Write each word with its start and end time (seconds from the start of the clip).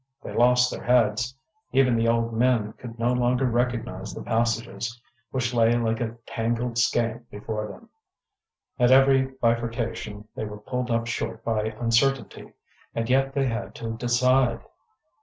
They 0.23 0.33
lost 0.33 0.71
their 0.71 0.81
heads; 0.83 1.37
even 1.73 1.95
the 1.95 2.07
old 2.07 2.33
men 2.33 2.73
could 2.73 2.97
no 2.97 3.13
longer 3.13 3.45
recognize 3.45 4.15
the 4.15 4.23
passages, 4.23 4.99
which 5.29 5.53
lay 5.53 5.73
like 5.75 6.01
a 6.01 6.17
tangled 6.25 6.79
skein 6.79 7.27
before 7.29 7.67
them. 7.67 7.87
At 8.79 8.89
every 8.89 9.25
bifurcation 9.27 10.27
they 10.33 10.45
were 10.45 10.57
pulled 10.57 10.89
up 10.89 11.05
short 11.05 11.43
by 11.45 11.65
uncertainty, 11.79 12.51
and 12.95 13.11
yet 13.11 13.33
they 13.35 13.45
had 13.45 13.75
to 13.75 13.95
decide. 13.95 14.61